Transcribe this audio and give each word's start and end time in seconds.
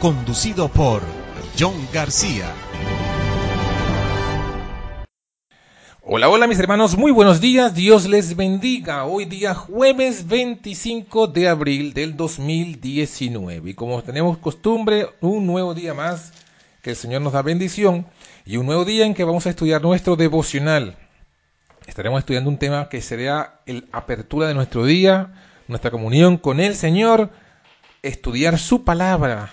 conducido 0.00 0.68
por 0.68 1.02
John 1.58 1.74
García. 1.92 2.46
Hola, 6.02 6.28
hola 6.28 6.46
mis 6.46 6.58
hermanos, 6.58 6.96
muy 6.96 7.10
buenos 7.10 7.40
días, 7.40 7.74
Dios 7.74 8.08
les 8.08 8.36
bendiga. 8.36 9.04
Hoy 9.04 9.24
día 9.24 9.54
jueves 9.54 10.26
25 10.26 11.26
de 11.26 11.48
abril 11.48 11.92
del 11.92 12.16
2019 12.16 13.70
y 13.70 13.74
como 13.74 14.02
tenemos 14.02 14.38
costumbre, 14.38 15.08
un 15.20 15.46
nuevo 15.46 15.74
día 15.74 15.94
más 15.94 16.32
que 16.80 16.90
el 16.90 16.96
Señor 16.96 17.22
nos 17.22 17.32
da 17.32 17.42
bendición 17.42 18.06
y 18.46 18.56
un 18.56 18.66
nuevo 18.66 18.84
día 18.84 19.04
en 19.04 19.14
que 19.14 19.24
vamos 19.24 19.46
a 19.46 19.50
estudiar 19.50 19.82
nuestro 19.82 20.16
devocional. 20.16 20.96
Estaremos 21.86 22.20
estudiando 22.20 22.50
un 22.50 22.58
tema 22.58 22.88
que 22.88 23.02
será 23.02 23.60
la 23.66 23.82
apertura 23.92 24.46
de 24.46 24.54
nuestro 24.54 24.84
día, 24.84 25.34
nuestra 25.66 25.90
comunión 25.90 26.36
con 26.38 26.60
el 26.60 26.76
Señor, 26.76 27.30
estudiar 28.02 28.58
su 28.58 28.84
palabra, 28.84 29.50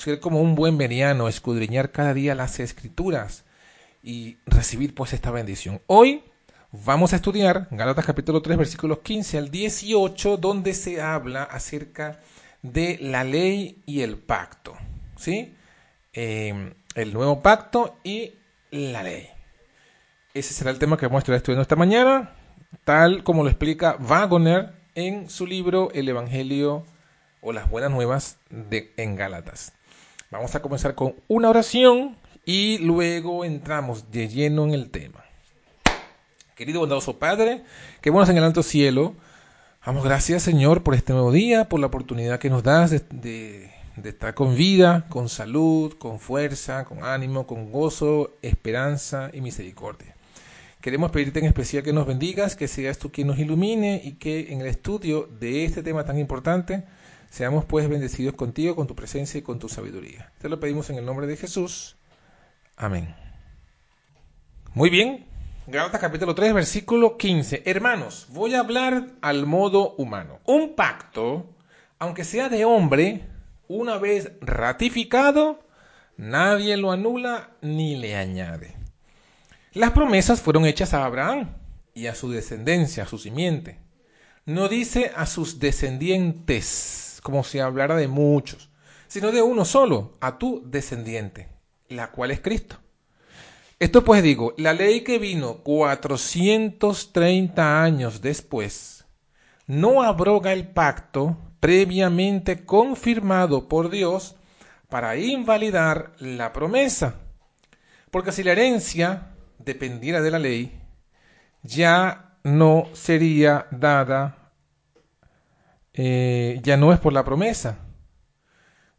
ser 0.00 0.18
como 0.18 0.40
un 0.40 0.54
buen 0.54 0.78
veriano, 0.78 1.28
escudriñar 1.28 1.92
cada 1.92 2.14
día 2.14 2.34
las 2.34 2.58
escrituras 2.58 3.44
y 4.02 4.38
recibir 4.46 4.94
pues 4.94 5.12
esta 5.12 5.30
bendición. 5.30 5.82
Hoy 5.86 6.24
vamos 6.72 7.12
a 7.12 7.16
estudiar 7.16 7.68
Galatas 7.70 8.06
capítulo 8.06 8.40
3 8.40 8.56
versículos 8.56 9.00
15 9.00 9.36
al 9.38 9.50
18 9.50 10.38
donde 10.38 10.72
se 10.72 11.02
habla 11.02 11.42
acerca 11.42 12.20
de 12.62 12.98
la 13.02 13.24
ley 13.24 13.82
y 13.84 14.00
el 14.00 14.16
pacto. 14.16 14.74
¿Sí? 15.16 15.54
Eh, 16.14 16.72
el 16.94 17.12
nuevo 17.12 17.42
pacto 17.42 17.98
y 18.02 18.32
la 18.70 19.02
ley. 19.02 19.28
Ese 20.32 20.54
será 20.54 20.70
el 20.70 20.78
tema 20.78 20.96
que 20.96 21.06
vamos 21.06 21.18
a 21.18 21.24
estar 21.24 21.34
estudiando 21.34 21.62
esta 21.62 21.76
mañana, 21.76 22.30
tal 22.84 23.22
como 23.22 23.42
lo 23.42 23.50
explica 23.50 23.96
Wagoner 24.00 24.72
en 24.94 25.28
su 25.28 25.46
libro 25.46 25.90
El 25.92 26.08
Evangelio 26.08 26.86
o 27.42 27.52
las 27.52 27.68
Buenas 27.68 27.90
Nuevas 27.90 28.38
de, 28.48 28.92
en 28.96 29.16
Gálatas. 29.16 29.74
Vamos 30.32 30.54
a 30.54 30.62
comenzar 30.62 30.94
con 30.94 31.16
una 31.26 31.50
oración 31.50 32.16
y 32.44 32.78
luego 32.78 33.44
entramos 33.44 34.12
de 34.12 34.28
lleno 34.28 34.62
en 34.64 34.74
el 34.74 34.88
tema. 34.88 35.24
Querido 36.54 36.78
bondadoso 36.78 37.18
Padre, 37.18 37.64
que 38.00 38.10
bueno 38.10 38.30
en 38.30 38.38
el 38.38 38.44
alto 38.44 38.62
cielo. 38.62 39.16
Damos 39.84 40.04
gracias, 40.04 40.44
Señor, 40.44 40.84
por 40.84 40.94
este 40.94 41.14
nuevo 41.14 41.32
día, 41.32 41.68
por 41.68 41.80
la 41.80 41.88
oportunidad 41.88 42.38
que 42.38 42.48
nos 42.48 42.62
das 42.62 42.92
de, 42.92 43.72
de 43.96 44.08
estar 44.08 44.34
con 44.34 44.54
vida, 44.54 45.04
con 45.08 45.28
salud, 45.28 45.94
con 45.94 46.20
fuerza, 46.20 46.84
con 46.84 47.02
ánimo, 47.02 47.48
con 47.48 47.72
gozo, 47.72 48.36
esperanza 48.40 49.30
y 49.32 49.40
misericordia. 49.40 50.14
Queremos 50.80 51.10
pedirte 51.10 51.40
en 51.40 51.46
especial 51.46 51.82
que 51.82 51.92
nos 51.92 52.06
bendigas, 52.06 52.54
que 52.54 52.68
seas 52.68 52.98
tú 52.98 53.10
quien 53.10 53.26
nos 53.26 53.40
ilumine 53.40 54.00
y 54.04 54.12
que 54.12 54.52
en 54.52 54.60
el 54.60 54.68
estudio 54.68 55.28
de 55.40 55.64
este 55.64 55.82
tema 55.82 56.04
tan 56.04 56.20
importante 56.20 56.84
Seamos 57.30 57.64
pues 57.64 57.88
bendecidos 57.88 58.34
contigo, 58.34 58.74
con 58.74 58.88
tu 58.88 58.96
presencia 58.96 59.38
y 59.38 59.42
con 59.42 59.60
tu 59.60 59.68
sabiduría. 59.68 60.32
Te 60.40 60.48
lo 60.48 60.58
pedimos 60.58 60.90
en 60.90 60.98
el 60.98 61.06
nombre 61.06 61.28
de 61.28 61.36
Jesús. 61.36 61.96
Amén. 62.76 63.14
Muy 64.74 64.90
bien. 64.90 65.26
Gálatas 65.68 66.00
capítulo 66.00 66.34
3, 66.34 66.52
versículo 66.52 67.16
15. 67.16 67.62
Hermanos, 67.66 68.26
voy 68.30 68.54
a 68.54 68.60
hablar 68.60 69.06
al 69.20 69.46
modo 69.46 69.94
humano. 69.94 70.40
Un 70.44 70.74
pacto, 70.74 71.54
aunque 72.00 72.24
sea 72.24 72.48
de 72.48 72.64
hombre, 72.64 73.28
una 73.68 73.96
vez 73.98 74.32
ratificado, 74.40 75.62
nadie 76.16 76.76
lo 76.76 76.90
anula 76.90 77.50
ni 77.60 77.94
le 77.94 78.16
añade. 78.16 78.74
Las 79.72 79.92
promesas 79.92 80.40
fueron 80.40 80.66
hechas 80.66 80.94
a 80.94 81.04
Abraham 81.04 81.54
y 81.94 82.08
a 82.08 82.16
su 82.16 82.28
descendencia, 82.28 83.04
a 83.04 83.06
su 83.06 83.18
simiente. 83.18 83.78
No 84.46 84.68
dice 84.68 85.12
a 85.14 85.26
sus 85.26 85.60
descendientes 85.60 87.09
como 87.22 87.44
si 87.44 87.58
hablara 87.58 87.96
de 87.96 88.08
muchos, 88.08 88.70
sino 89.08 89.32
de 89.32 89.42
uno 89.42 89.64
solo, 89.64 90.16
a 90.20 90.38
tu 90.38 90.62
descendiente, 90.64 91.48
la 91.88 92.10
cual 92.10 92.30
es 92.30 92.40
Cristo. 92.40 92.76
Esto 93.78 94.04
pues 94.04 94.22
digo, 94.22 94.54
la 94.58 94.74
ley 94.74 95.02
que 95.02 95.18
vino 95.18 95.62
430 95.62 97.82
años 97.82 98.20
después, 98.20 99.06
no 99.66 100.02
abroga 100.02 100.52
el 100.52 100.68
pacto 100.68 101.38
previamente 101.60 102.64
confirmado 102.64 103.68
por 103.68 103.90
Dios 103.90 104.36
para 104.88 105.16
invalidar 105.16 106.12
la 106.18 106.52
promesa. 106.52 107.14
Porque 108.10 108.32
si 108.32 108.42
la 108.42 108.52
herencia 108.52 109.34
dependiera 109.58 110.20
de 110.20 110.30
la 110.30 110.38
ley, 110.38 110.80
ya 111.62 112.38
no 112.42 112.88
sería 112.92 113.66
dada 113.70 114.39
eh, 116.02 116.60
ya 116.62 116.78
no 116.78 116.94
es 116.94 116.98
por 116.98 117.12
la 117.12 117.26
promesa, 117.26 117.76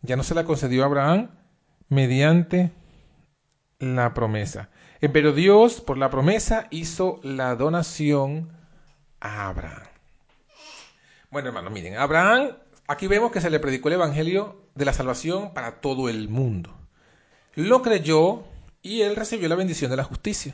ya 0.04 0.16
no 0.16 0.22
se 0.22 0.36
la 0.36 0.44
concedió 0.44 0.84
a 0.84 0.86
Abraham 0.86 1.32
mediante 1.90 2.72
la 3.80 4.14
promesa. 4.14 4.70
Eh, 5.02 5.10
pero 5.10 5.34
Dios, 5.34 5.82
por 5.82 5.98
la 5.98 6.12
promesa, 6.12 6.68
hizo 6.70 7.20
la 7.24 7.56
donación 7.56 8.52
a 9.20 9.48
Abraham. 9.48 9.88
Bueno, 11.32 11.48
hermano, 11.48 11.72
miren, 11.72 11.98
Abraham, 11.98 12.52
aquí 12.88 13.08
vemos 13.08 13.32
que 13.32 13.42
se 13.42 13.50
le 13.50 13.60
predicó 13.60 13.88
el 13.88 13.96
Evangelio 13.96 14.70
de 14.76 14.86
la 14.86 14.94
salvación 14.94 15.56
para 15.56 15.82
todo 15.82 16.08
el 16.08 16.30
mundo. 16.30 16.72
Lo 17.56 17.82
creyó 17.82 18.44
y 18.84 19.02
él 19.02 19.16
recibió 19.16 19.50
la 19.50 19.56
bendición 19.56 19.90
de 19.90 19.98
la 19.98 20.04
justicia. 20.04 20.54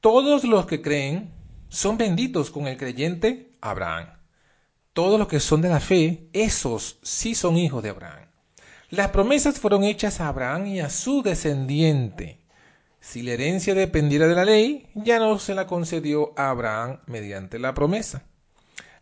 Todos 0.00 0.42
los 0.42 0.66
que 0.66 0.82
creen 0.82 1.32
son 1.68 1.96
benditos 1.96 2.50
con 2.50 2.66
el 2.66 2.76
creyente 2.76 3.56
Abraham 3.60 4.19
todos 4.92 5.18
los 5.18 5.28
que 5.28 5.40
son 5.40 5.62
de 5.62 5.68
la 5.68 5.80
fe, 5.80 6.28
esos 6.32 6.98
sí 7.02 7.34
son 7.34 7.56
hijos 7.56 7.82
de 7.82 7.90
Abraham. 7.90 8.28
Las 8.90 9.10
promesas 9.10 9.60
fueron 9.60 9.84
hechas 9.84 10.20
a 10.20 10.28
Abraham 10.28 10.66
y 10.66 10.80
a 10.80 10.90
su 10.90 11.22
descendiente. 11.22 12.40
Si 13.00 13.22
la 13.22 13.32
herencia 13.32 13.74
dependiera 13.74 14.26
de 14.26 14.34
la 14.34 14.44
ley, 14.44 14.88
ya 14.94 15.18
no 15.18 15.38
se 15.38 15.54
la 15.54 15.66
concedió 15.66 16.32
a 16.36 16.50
Abraham 16.50 16.98
mediante 17.06 17.58
la 17.58 17.72
promesa. 17.72 18.24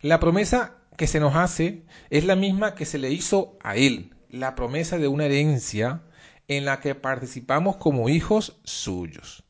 La 0.01 0.19
promesa 0.19 0.75
que 0.95 1.07
se 1.07 1.19
nos 1.19 1.35
hace 1.35 1.85
es 2.09 2.23
la 2.23 2.35
misma 2.35 2.75
que 2.75 2.85
se 2.85 2.99
le 2.99 3.11
hizo 3.11 3.57
a 3.63 3.75
él, 3.75 4.15
la 4.29 4.55
promesa 4.55 4.97
de 4.97 5.07
una 5.07 5.25
herencia 5.25 6.03
en 6.47 6.65
la 6.65 6.79
que 6.79 6.93
participamos 6.93 7.77
como 7.77 8.09
hijos 8.09 8.59
suyos. 8.63 9.43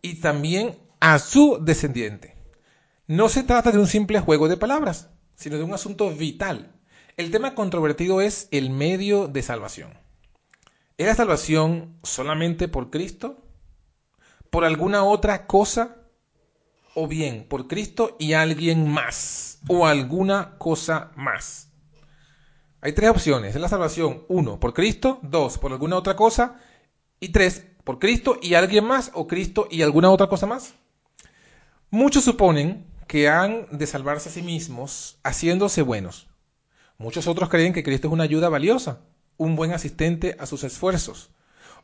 Y 0.00 0.20
también 0.20 0.78
a 1.00 1.18
su 1.18 1.58
descendiente. 1.60 2.37
No 3.08 3.30
se 3.30 3.42
trata 3.42 3.72
de 3.72 3.78
un 3.78 3.86
simple 3.86 4.20
juego 4.20 4.48
de 4.48 4.58
palabras, 4.58 5.08
sino 5.34 5.56
de 5.56 5.62
un 5.62 5.72
asunto 5.72 6.10
vital. 6.10 6.74
El 7.16 7.30
tema 7.30 7.54
controvertido 7.54 8.20
es 8.20 8.48
el 8.50 8.68
medio 8.68 9.28
de 9.28 9.42
salvación. 9.42 9.94
¿Es 10.98 11.06
la 11.06 11.14
salvación 11.14 11.96
solamente 12.02 12.68
por 12.68 12.90
Cristo? 12.90 13.38
¿Por 14.50 14.66
alguna 14.66 15.04
otra 15.04 15.46
cosa? 15.46 15.96
¿O 16.94 17.08
bien 17.08 17.46
por 17.48 17.66
Cristo 17.66 18.14
y 18.18 18.34
alguien 18.34 18.86
más? 18.86 19.60
¿O 19.68 19.86
alguna 19.86 20.58
cosa 20.58 21.10
más? 21.16 21.70
Hay 22.82 22.92
tres 22.92 23.08
opciones. 23.08 23.54
¿Es 23.54 23.60
la 23.62 23.70
salvación? 23.70 24.24
Uno, 24.28 24.60
por 24.60 24.74
Cristo. 24.74 25.18
Dos, 25.22 25.56
por 25.56 25.72
alguna 25.72 25.96
otra 25.96 26.14
cosa. 26.14 26.60
Y 27.20 27.30
tres, 27.30 27.64
por 27.84 28.00
Cristo 28.00 28.38
y 28.42 28.52
alguien 28.52 28.84
más. 28.84 29.12
¿O 29.14 29.26
Cristo 29.26 29.66
y 29.70 29.80
alguna 29.80 30.10
otra 30.10 30.26
cosa 30.26 30.44
más? 30.44 30.74
Muchos 31.90 32.22
suponen 32.24 32.97
que 33.08 33.28
han 33.28 33.66
de 33.76 33.86
salvarse 33.86 34.28
a 34.28 34.32
sí 34.32 34.42
mismos 34.42 35.18
haciéndose 35.24 35.82
buenos. 35.82 36.28
Muchos 36.98 37.26
otros 37.26 37.48
creen 37.48 37.72
que 37.72 37.82
Cristo 37.82 38.08
es 38.08 38.12
una 38.12 38.24
ayuda 38.24 38.50
valiosa, 38.50 39.00
un 39.38 39.56
buen 39.56 39.72
asistente 39.72 40.36
a 40.38 40.46
sus 40.46 40.62
esfuerzos. 40.62 41.30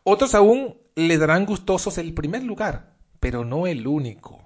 Otros 0.05 0.35
aún 0.35 0.77
le 0.95 1.17
darán 1.17 1.47
gustosos 1.47 1.97
el 1.97 2.13
primer 2.13 2.45
lugar, 2.45 2.95
pero 3.21 3.45
no 3.45 3.67
el 3.67 3.87
único. 3.87 4.45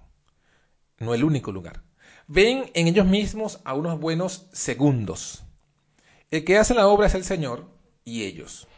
No 0.99 1.15
el 1.15 1.25
único 1.25 1.51
lugar. 1.51 1.83
Ven 2.29 2.71
en 2.75 2.87
ellos 2.87 3.07
mismos 3.07 3.61
a 3.65 3.75
unos 3.75 3.99
buenos 3.99 4.47
segundos. 4.53 5.43
El 6.31 6.45
que 6.45 6.59
hace 6.59 6.75
la 6.75 6.87
obra 6.87 7.09
es 7.09 7.15
el 7.15 7.25
Señor 7.25 7.67
y 8.05 8.23
ellos. 8.23 8.69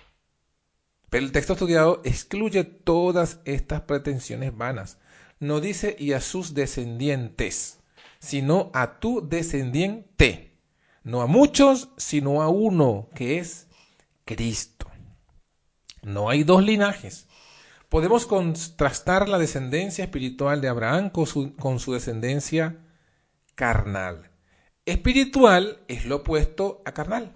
Pero 1.11 1.27
el 1.27 1.33
texto 1.33 1.53
estudiado 1.53 2.01
excluye 2.05 2.65
todas 2.65 3.41
estas 3.45 3.83
pretensiones 3.83 4.57
vanas. 4.57 4.99
No 5.39 5.61
dice 5.61 5.97
y 5.99 6.13
a 6.13 6.21
sus 6.21 6.55
descendientes, 6.55 7.80
sino 8.21 8.71
a 8.75 9.01
tu 9.01 9.27
descendiente. 9.29 10.59
No 11.03 11.23
a 11.23 11.27
muchos, 11.27 11.89
sino 11.97 12.43
a 12.43 12.49
uno, 12.49 13.09
que 13.15 13.39
es 13.39 13.67
Cristo. 14.25 14.87
No 16.03 16.29
hay 16.29 16.45
dos 16.45 16.63
linajes. 16.63 17.27
Podemos 17.89 18.27
contrastar 18.27 19.29
la 19.29 19.39
descendencia 19.39 20.05
espiritual 20.05 20.61
de 20.61 20.69
Abraham 20.69 21.11
con 21.11 21.27
su, 21.27 21.57
con 21.57 21.81
su 21.81 21.95
descendencia 21.95 22.77
carnal. 23.57 24.31
Espiritual 24.87 25.83
es 25.89 26.05
lo 26.05 26.17
opuesto 26.17 26.83
a 26.85 26.93
carnal. 26.93 27.33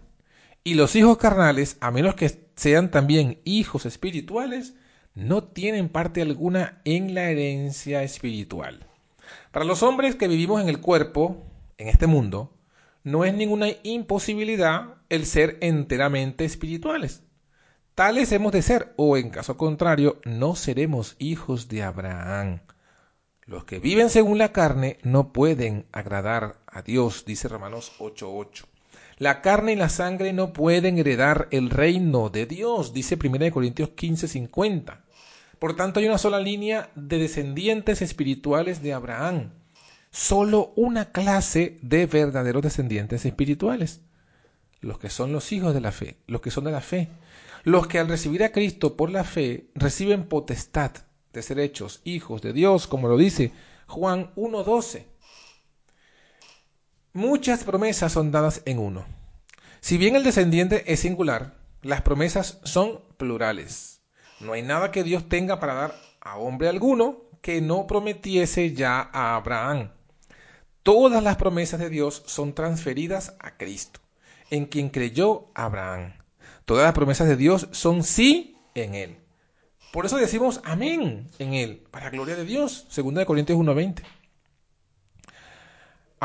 Y 0.63 0.75
los 0.75 0.95
hijos 0.95 1.19
carnales, 1.19 1.77
a 1.81 1.91
menos 1.91 2.15
que 2.15 2.49
sean 2.57 2.91
también 2.91 3.41
hijos 3.45 3.85
espirituales, 3.85 4.75
no 5.15 5.45
tienen 5.45 5.89
parte 5.89 6.23
alguna 6.23 6.81
en 6.85 7.15
la 7.15 7.31
herencia 7.31 8.03
espiritual. 8.03 8.87
Para 9.51 9.65
los 9.65 9.83
hombres 9.83 10.17
que 10.17 10.29
vivimos 10.29 10.61
en 10.61 10.69
el 10.69 10.81
cuerpo, 10.81 11.43
en 11.79 11.89
este 11.89 12.07
mundo, 12.07 12.53
no 13.03 13.25
es 13.25 13.35
ninguna 13.35 13.69
imposibilidad 13.83 14.95
el 15.09 15.27
ser 15.27 15.59
enteramente 15.61 16.45
espirituales. 16.45 17.23
Tales 17.95 18.33
hemos 18.33 18.53
de 18.53 18.63
ser, 18.63 18.93
o 18.97 19.17
en 19.17 19.31
caso 19.31 19.57
contrario, 19.57 20.21
no 20.25 20.57
seremos 20.57 21.15
hijos 21.19 21.69
de 21.69 21.83
Abraham. 21.83 22.61
Los 23.47 23.65
que 23.65 23.79
viven 23.79 24.11
según 24.11 24.39
la 24.39 24.53
carne 24.53 24.99
no 25.03 25.33
pueden 25.33 25.87
agradar 25.93 26.57
a 26.67 26.83
Dios, 26.83 27.25
dice 27.25 27.47
Romanos 27.47 27.93
8:8. 27.99 28.65
La 29.19 29.43
carne 29.43 29.75
y 29.75 29.77
la 29.77 29.91
sangre 29.91 30.33
no 30.33 30.53
pueden 30.53 30.99
heredar 30.99 31.47
el 31.53 31.71
reino 31.71 32.31
de 32.31 32.47
Dios, 32.47 32.93
dice 32.93 33.17
1 33.17 33.53
Corintios 33.53 33.91
15:50. 33.91 35.04
Por 35.64 35.76
tanto, 35.76 35.99
hay 35.99 36.05
una 36.06 36.19
sola 36.19 36.40
línea 36.40 36.90
de 36.94 37.16
descendientes 37.16 38.02
espirituales 38.02 38.82
de 38.82 38.93
Abraham. 38.93 39.52
Solo 40.11 40.75
una 40.76 41.11
clase 41.11 41.78
de 41.81 42.05
verdaderos 42.05 42.62
descendientes 42.62 43.25
espirituales. 43.25 44.02
Los 44.82 44.99
que 44.99 45.08
son 45.08 45.32
los 45.32 45.52
hijos 45.52 45.72
de 45.72 45.81
la 45.81 45.90
fe, 45.90 46.19
los 46.26 46.43
que 46.43 46.50
son 46.50 46.64
de 46.64 46.70
la 46.70 46.82
fe. 46.82 47.08
Los 47.62 47.87
que 47.87 47.99
al 47.99 48.08
recibir 48.08 48.44
a 48.44 48.52
Cristo 48.52 48.94
por 48.94 49.08
la 49.08 49.25
fe 49.25 49.70
reciben 49.75 50.28
potestad 50.28 50.90
de 51.32 51.40
ser 51.40 51.58
hechos 51.58 52.02
hijos 52.05 52.43
de 52.43 52.52
Dios, 52.52 52.87
como 52.87 53.08
lo 53.08 53.16
dice 53.16 53.50
Juan 53.87 54.34
1.12. 54.34 55.06
Muchas 57.14 57.64
promesas 57.64 58.12
son 58.12 58.31
dadas 58.31 58.61
en 58.66 58.78
uno. 58.78 59.06
Si 59.81 59.96
bien 59.96 60.14
el 60.14 60.25
descendiente 60.25 60.93
es 60.93 61.00
singular, 61.00 61.55
las 61.81 62.02
promesas 62.02 62.61
son 62.64 63.00
plurales. 63.16 63.94
No 64.41 64.53
hay 64.53 64.63
nada 64.63 64.91
que 64.91 65.05
Dios 65.05 65.29
tenga 65.29 65.61
para 65.61 65.75
dar 65.75 65.95
a 66.21 66.37
hombre 66.39 66.69
alguno 66.69 67.23
que 67.41 67.61
no 67.61 67.87
prometiese 67.87 68.73
ya 68.73 69.11
a 69.13 69.37
Abraham. 69.37 69.91
Todas 70.83 71.23
las 71.23 71.37
promesas 71.37 71.81
de 71.81 71.91
Dios 71.91 72.23
son 72.27 72.55
transferidas 72.55 73.37
a 73.39 73.57
Cristo, 73.57 74.01
en 74.51 74.67
quien 74.67 74.91
creyó 74.91 75.49
Abraham. 75.55 76.15
Todas 76.65 76.85
las 76.85 76.95
promesas 76.95 77.29
de 77.29 77.37
Dios 77.37 77.69
son 77.73 78.03
sí 78.03 78.57
en 78.75 78.95
Él. 78.95 79.17
Por 79.93 80.07
eso 80.07 80.17
decimos 80.17 80.61
amén 80.65 81.31
en 81.39 81.55
Él, 81.55 81.85
para 81.91 82.11
gloria 82.11 82.37
de 82.37 82.45
Dios. 82.45 82.87
Segunda 82.89 83.21
de 83.21 83.27
Corintios 83.27 83.59
1.20 83.59 84.03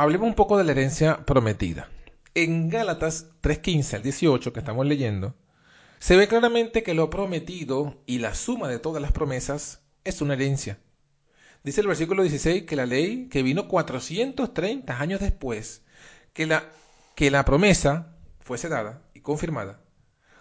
hablemos 0.04 0.30
un 0.30 0.36
poco 0.36 0.58
de 0.58 0.64
la 0.64 0.72
herencia 0.72 1.26
prometida. 1.26 1.90
En 2.34 2.70
Gálatas 2.70 3.32
3.15 3.42 3.96
al 3.96 4.04
18 4.04 4.54
que 4.54 4.60
estamos 4.60 4.86
leyendo, 4.86 5.36
se 6.00 6.16
ve 6.16 6.28
claramente 6.28 6.82
que 6.82 6.94
lo 6.94 7.10
prometido 7.10 8.02
y 8.06 8.20
la 8.20 8.34
suma 8.34 8.68
de 8.68 8.80
todas 8.80 9.02
las 9.02 9.12
promesas 9.12 9.82
es 10.04 10.22
una 10.22 10.34
herencia. 10.34 10.80
Dice 11.64 11.82
el 11.82 11.88
versículo 11.88 12.24
16 12.24 12.64
que 12.64 12.76
la 12.78 12.86
ley 12.86 13.28
que 13.30 13.44
vino 13.44 13.68
430 13.68 15.00
años 15.00 15.20
después 15.20 15.84
que 16.34 16.46
la, 16.46 16.64
que 17.16 17.30
la 17.30 17.44
promesa 17.44 18.16
fuese 18.40 18.70
dada 18.70 19.02
y 19.14 19.20
confirmada, 19.20 19.82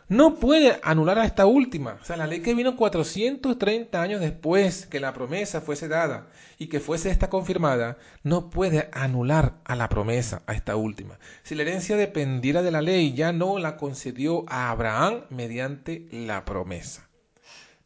no 0.09 0.37
puede 0.37 0.81
anular 0.83 1.19
a 1.19 1.27
esta 1.27 1.47
última. 1.47 1.99
O 2.01 2.05
sea, 2.05 2.17
la 2.17 2.27
ley 2.27 2.41
que 2.41 2.55
vino 2.55 2.77
430 2.77 4.01
años 4.01 4.21
después 4.21 4.87
que 4.87 5.01
la 5.01 5.13
promesa 5.13 5.61
fuese 5.61 5.89
dada 5.89 6.29
y 6.59 6.69
que 6.69 6.81
fuese 6.81 7.11
esta 7.11 7.31
confirmada, 7.31 7.99
no 8.23 8.51
puede 8.51 8.89
anular 8.93 9.59
a 9.65 9.77
la 9.77 9.89
promesa, 9.89 10.43
a 10.47 10.55
esta 10.55 10.77
última. 10.77 11.19
Si 11.43 11.55
la 11.55 11.63
herencia 11.63 11.97
dependiera 11.97 12.63
de 12.63 12.71
la 12.71 12.83
ley, 12.83 13.13
ya 13.13 13.33
no 13.33 13.59
la 13.59 13.77
concedió 13.77 14.45
a 14.49 14.71
Abraham 14.71 15.25
mediante 15.31 16.09
la 16.11 16.45
promesa. 16.45 17.09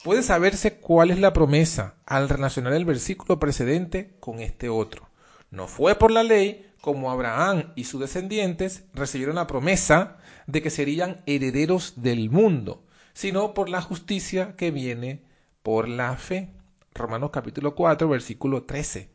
Puede 0.05 0.23
saberse 0.23 0.79
cuál 0.79 1.11
es 1.11 1.19
la 1.21 1.33
promesa 1.33 1.95
al 2.07 2.29
relacionar 2.29 2.73
el 2.73 2.85
versículo 2.85 3.39
precedente 3.39 4.17
con 4.21 4.41
este 4.41 4.69
otro. 4.69 5.09
No 5.51 5.69
fue 5.69 5.95
por 5.97 6.11
la 6.11 6.23
ley 6.23 6.72
como 6.83 7.13
Abraham 7.13 7.73
y 7.77 7.85
sus 7.85 8.01
descendientes 8.01 8.85
recibieron 8.93 9.37
la 9.37 9.47
promesa 9.47 10.19
de 10.49 10.63
que 10.63 10.69
serían 10.69 11.23
herederos 11.27 12.03
del 12.03 12.29
mundo, 12.29 12.85
sino 13.15 13.55
por 13.55 13.69
la 13.69 13.81
justicia 13.81 14.57
que 14.57 14.73
viene 14.73 15.23
por 15.63 15.89
la 15.89 16.17
fe. 16.17 16.51
Romanos 16.93 17.31
capítulo 17.33 17.77
4, 17.77 18.09
versículo 18.09 18.65
13. 18.65 19.09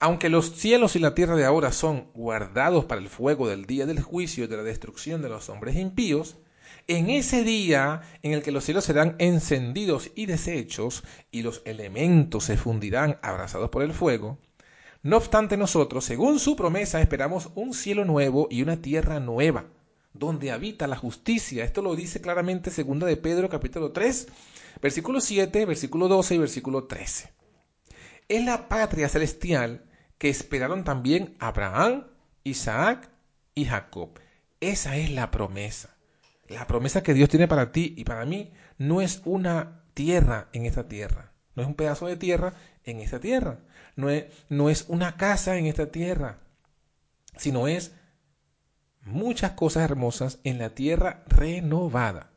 Aunque 0.00 0.28
los 0.28 0.50
cielos 0.56 0.96
y 0.96 0.98
la 0.98 1.14
tierra 1.14 1.36
de 1.36 1.44
ahora 1.44 1.70
son 1.70 2.08
guardados 2.12 2.86
para 2.86 3.00
el 3.00 3.08
fuego 3.08 3.48
del 3.48 3.66
día 3.66 3.86
del 3.86 4.02
juicio 4.02 4.44
y 4.44 4.46
de 4.48 4.56
la 4.56 4.64
destrucción 4.64 5.22
de 5.22 5.28
los 5.28 5.48
hombres 5.48 5.76
impíos, 5.76 6.38
en 6.88 7.08
ese 7.08 7.44
día 7.44 8.02
en 8.24 8.32
el 8.32 8.42
que 8.42 8.50
los 8.50 8.64
cielos 8.64 8.84
serán 8.84 9.14
encendidos 9.20 10.10
y 10.16 10.26
deshechos 10.26 11.04
y 11.30 11.42
los 11.42 11.62
elementos 11.66 12.42
se 12.42 12.56
fundirán 12.56 13.20
abrazados 13.22 13.70
por 13.70 13.84
el 13.84 13.92
fuego, 13.92 14.38
no 15.04 15.18
obstante 15.18 15.58
nosotros, 15.58 16.06
según 16.06 16.38
su 16.38 16.56
promesa, 16.56 16.98
esperamos 17.02 17.50
un 17.54 17.74
cielo 17.74 18.06
nuevo 18.06 18.48
y 18.50 18.62
una 18.62 18.80
tierra 18.80 19.20
nueva, 19.20 19.66
donde 20.14 20.50
habita 20.50 20.86
la 20.86 20.96
justicia. 20.96 21.62
Esto 21.62 21.82
lo 21.82 21.94
dice 21.94 22.22
claramente 22.22 22.70
segunda 22.70 23.06
de 23.06 23.18
Pedro 23.18 23.50
capítulo 23.50 23.92
3, 23.92 24.28
versículo 24.80 25.20
7, 25.20 25.66
versículo 25.66 26.08
12 26.08 26.36
y 26.36 26.38
versículo 26.38 26.84
13. 26.84 27.34
Es 28.28 28.44
la 28.46 28.66
patria 28.66 29.10
celestial 29.10 29.84
que 30.16 30.30
esperaron 30.30 30.84
también 30.84 31.36
Abraham, 31.38 32.06
Isaac 32.42 33.10
y 33.54 33.66
Jacob. 33.66 34.18
Esa 34.60 34.96
es 34.96 35.10
la 35.10 35.30
promesa. 35.30 35.98
La 36.48 36.66
promesa 36.66 37.02
que 37.02 37.12
Dios 37.12 37.28
tiene 37.28 37.46
para 37.46 37.72
ti 37.72 37.92
y 37.98 38.04
para 38.04 38.24
mí 38.24 38.54
no 38.78 39.02
es 39.02 39.20
una 39.26 39.84
tierra 39.92 40.48
en 40.54 40.64
esta 40.64 40.88
tierra, 40.88 41.33
no 41.54 41.62
es 41.62 41.68
un 41.68 41.74
pedazo 41.74 42.06
de 42.06 42.16
tierra 42.16 42.54
en 42.84 43.00
esta 43.00 43.20
tierra 43.20 43.58
no 43.96 44.10
es, 44.10 44.26
no 44.48 44.70
es 44.70 44.86
una 44.88 45.16
casa 45.16 45.56
en 45.56 45.66
esta 45.66 45.90
tierra, 45.90 46.38
sino 47.36 47.68
es 47.68 47.94
muchas 49.02 49.52
cosas 49.52 49.84
hermosas 49.84 50.40
en 50.44 50.58
la 50.58 50.70
tierra 50.70 51.24
renovada. 51.26 52.30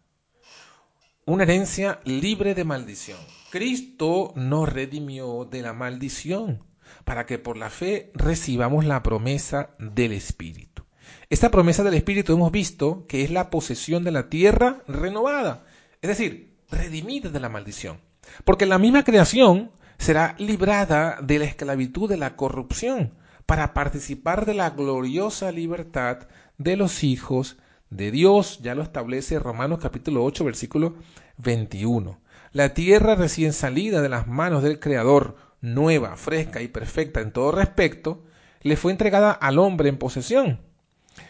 Una 1.26 1.44
herencia 1.44 2.00
libre 2.06 2.56
de 2.56 2.64
maldición. 2.64 3.20
Cristo 3.52 4.34
nos 4.36 4.72
redimió 4.72 5.46
de 5.46 5.62
la 5.62 5.74
maldición 5.74 6.64
para 7.04 7.26
que 7.26 7.38
por 7.38 7.58
la 7.58 7.70
fe 7.70 8.12
recibamos 8.14 8.86
la 8.86 9.04
promesa 9.04 9.72
del 9.78 10.14
Espíritu. 10.14 10.84
Esta 11.30 11.52
promesa 11.52 11.84
del 11.84 11.96
Espíritu 11.96 12.34
hemos 12.34 12.52
visto 12.52 13.06
que 13.08 13.24
es 13.24 13.32
la 13.32 13.50
posesión 13.50 14.04
de 14.06 14.12
la 14.12 14.30
tierra 14.30 14.84
renovada, 14.88 15.66
es 16.02 16.10
decir, 16.10 16.58
redimida 16.70 17.30
de 17.30 17.40
la 17.40 17.50
maldición. 17.50 18.07
Porque 18.44 18.66
la 18.66 18.78
misma 18.78 19.04
creación 19.04 19.72
será 19.98 20.36
librada 20.38 21.20
de 21.22 21.40
la 21.40 21.46
esclavitud 21.46 22.10
de 22.10 22.18
la 22.18 22.36
corrupción 22.36 23.14
para 23.46 23.74
participar 23.74 24.46
de 24.46 24.54
la 24.54 24.72
gloriosa 24.72 25.52
libertad 25.52 26.28
de 26.58 26.76
los 26.76 27.04
hijos 27.04 27.58
de 27.90 28.12
Dios. 28.12 28.60
Ya 28.62 28.76
lo 28.76 28.84
establece 28.84 29.40
Romanos 29.40 29.80
capítulo 29.82 30.24
8 30.24 30.44
versículo 30.44 30.96
21. 31.38 32.20
La 32.52 32.74
tierra 32.74 33.16
recién 33.16 33.54
salida 33.54 34.02
de 34.02 34.10
las 34.10 34.28
manos 34.28 34.64
del 34.64 34.80
Creador, 34.80 35.36
nueva, 35.62 36.18
fresca 36.18 36.62
y 36.62 36.68
perfecta 36.68 37.22
en 37.22 37.32
todo 37.32 37.52
respecto, 37.52 38.24
le 38.62 38.76
fue 38.76 38.92
entregada 38.92 39.32
al 39.32 39.60
hombre 39.60 39.90
en 39.90 39.98
posesión. 39.98 40.62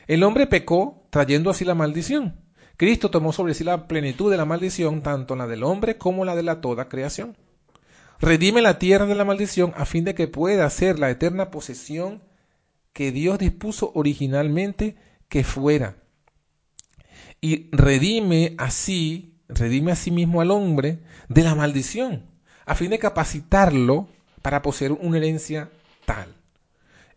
El 0.08 0.24
hombre 0.24 0.48
pecó 0.48 1.06
trayendo 1.10 1.50
así 1.50 1.66
la 1.66 1.76
maldición. 1.76 2.47
Cristo 2.78 3.12
tomó 3.12 3.34
sobre 3.34 3.54
sí 3.54 3.64
la 3.64 3.88
plenitud 3.88 4.32
de 4.32 4.38
la 4.38 4.46
maldición, 4.46 5.02
tanto 5.02 5.36
la 5.36 5.48
del 5.48 5.64
hombre 5.64 5.98
como 5.98 6.26
la 6.26 6.36
de 6.36 6.44
la 6.44 6.62
toda 6.62 6.88
creación 6.88 7.36
redime 8.20 8.62
la 8.62 8.80
tierra 8.80 9.06
de 9.06 9.16
la 9.16 9.26
maldición 9.26 9.74
a 9.76 9.86
fin 9.86 10.04
de 10.04 10.16
que 10.16 10.28
pueda 10.28 10.70
ser 10.70 11.00
la 11.00 11.10
eterna 11.10 11.52
posesión 11.52 12.22
que 12.94 13.12
Dios 13.12 13.38
dispuso 13.38 13.92
originalmente 13.94 14.96
que 15.30 15.44
fuera. 15.44 15.98
Y 17.42 17.70
redime 17.72 18.56
así, 18.58 19.40
redime 19.48 19.92
a 19.92 19.96
sí 19.96 20.10
mismo 20.10 20.42
al 20.42 20.52
hombre 20.52 21.00
de 21.30 21.44
la 21.44 21.54
maldición, 21.54 22.26
a 22.66 22.74
fin 22.74 22.90
de 22.90 23.00
capacitarlo 23.00 24.10
para 24.42 24.62
poseer 24.62 24.94
una 24.94 25.18
herencia 25.18 25.70
tal. 26.06 26.34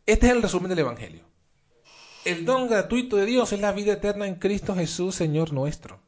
Este 0.05 0.27
es 0.27 0.33
el 0.33 0.43
resumen 0.43 0.69
del 0.69 0.81
Evangelio. 0.81 1.30
El 2.25 2.45
don 2.45 2.69
gratuito 2.69 3.17
de 3.17 3.25
Dios 3.25 3.51
es 3.55 3.61
la 3.61 3.73
vida 3.73 3.95
eterna 3.95 4.27
en 4.27 4.35
Cristo 4.35 4.75
Jesús, 4.75 5.15
Señor 5.15 5.55
nuestro. 5.55 6.03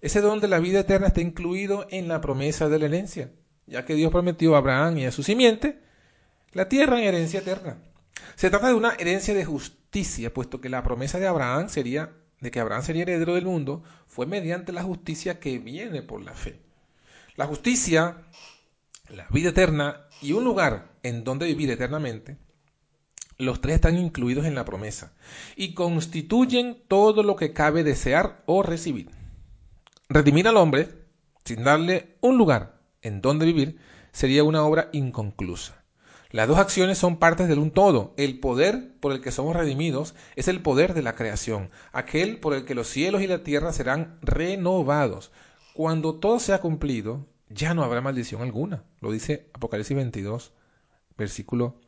Ese 0.00 0.20
don 0.20 0.40
de 0.40 0.48
la 0.48 0.58
vida 0.58 0.80
eterna 0.80 1.06
está 1.06 1.20
incluido 1.20 1.86
en 1.90 2.08
la 2.08 2.20
promesa 2.20 2.68
de 2.68 2.80
la 2.80 2.86
herencia, 2.86 3.30
ya 3.66 3.84
que 3.84 3.94
Dios 3.94 4.10
prometió 4.10 4.56
a 4.56 4.58
Abraham 4.58 4.98
y 4.98 5.06
a 5.06 5.12
su 5.12 5.22
simiente 5.22 5.78
la 6.52 6.68
tierra 6.68 6.98
en 6.98 7.04
herencia 7.04 7.40
eterna. 7.40 7.78
Se 8.34 8.50
trata 8.50 8.68
de 8.68 8.74
una 8.74 8.94
herencia 8.94 9.32
de 9.32 9.44
justicia, 9.44 10.34
puesto 10.34 10.60
que 10.60 10.68
la 10.68 10.82
promesa 10.82 11.20
de 11.20 11.28
Abraham 11.28 11.68
sería 11.68 12.12
de 12.40 12.50
que 12.50 12.58
Abraham 12.58 12.82
sería 12.82 13.02
heredero 13.02 13.34
del 13.34 13.44
mundo 13.44 13.84
fue 14.08 14.26
mediante 14.26 14.72
la 14.72 14.82
justicia 14.82 15.38
que 15.38 15.58
viene 15.58 16.02
por 16.02 16.22
la 16.22 16.34
fe. 16.34 16.58
La 17.36 17.46
justicia, 17.46 18.24
la 19.08 19.28
vida 19.30 19.50
eterna 19.50 20.08
y 20.22 20.32
un 20.32 20.42
lugar 20.42 20.90
en 21.04 21.22
donde 21.22 21.46
vivir 21.46 21.70
eternamente, 21.70 22.36
los 23.40 23.60
tres 23.60 23.76
están 23.76 23.98
incluidos 23.98 24.46
en 24.46 24.54
la 24.54 24.64
promesa 24.64 25.12
y 25.56 25.74
constituyen 25.74 26.82
todo 26.88 27.22
lo 27.22 27.36
que 27.36 27.52
cabe 27.52 27.84
desear 27.84 28.42
o 28.46 28.62
recibir. 28.62 29.10
Redimir 30.08 30.48
al 30.48 30.56
hombre, 30.56 30.88
sin 31.44 31.64
darle 31.64 32.16
un 32.20 32.36
lugar 32.36 32.80
en 33.02 33.20
donde 33.20 33.46
vivir, 33.46 33.78
sería 34.12 34.44
una 34.44 34.64
obra 34.64 34.88
inconclusa. 34.92 35.80
Las 36.32 36.46
dos 36.46 36.58
acciones 36.58 36.96
son 36.98 37.18
partes 37.18 37.48
de 37.48 37.54
un 37.54 37.72
todo. 37.72 38.14
El 38.16 38.38
poder 38.38 38.94
por 39.00 39.12
el 39.12 39.20
que 39.20 39.32
somos 39.32 39.56
redimidos 39.56 40.14
es 40.36 40.46
el 40.46 40.62
poder 40.62 40.94
de 40.94 41.02
la 41.02 41.16
creación, 41.16 41.70
aquel 41.92 42.38
por 42.38 42.54
el 42.54 42.64
que 42.64 42.76
los 42.76 42.86
cielos 42.86 43.22
y 43.22 43.26
la 43.26 43.42
tierra 43.42 43.72
serán 43.72 44.18
renovados. 44.22 45.32
Cuando 45.74 46.14
todo 46.14 46.38
sea 46.38 46.60
cumplido, 46.60 47.26
ya 47.48 47.74
no 47.74 47.82
habrá 47.82 48.00
maldición 48.00 48.42
alguna. 48.42 48.84
Lo 49.00 49.10
dice 49.10 49.50
Apocalipsis 49.54 49.96
22, 49.96 50.52
versículo 51.16 51.80